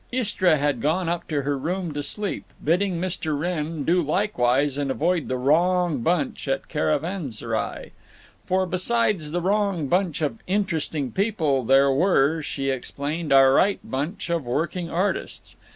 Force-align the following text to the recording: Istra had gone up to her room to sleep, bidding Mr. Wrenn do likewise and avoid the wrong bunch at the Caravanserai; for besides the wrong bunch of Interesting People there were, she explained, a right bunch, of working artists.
Istra 0.11 0.57
had 0.57 0.81
gone 0.81 1.07
up 1.09 1.27
to 1.27 1.43
her 1.43 1.55
room 1.55 1.93
to 1.93 2.01
sleep, 2.01 2.45
bidding 2.63 2.99
Mr. 2.99 3.37
Wrenn 3.37 3.83
do 3.83 4.01
likewise 4.01 4.79
and 4.79 4.89
avoid 4.89 5.27
the 5.27 5.37
wrong 5.37 5.99
bunch 5.99 6.47
at 6.47 6.63
the 6.63 6.67
Caravanserai; 6.69 7.91
for 8.47 8.65
besides 8.65 9.31
the 9.31 9.41
wrong 9.41 9.85
bunch 9.85 10.23
of 10.23 10.39
Interesting 10.47 11.11
People 11.11 11.63
there 11.63 11.91
were, 11.91 12.41
she 12.41 12.71
explained, 12.71 13.31
a 13.31 13.43
right 13.45 13.79
bunch, 13.83 14.31
of 14.31 14.43
working 14.43 14.89
artists. 14.89 15.55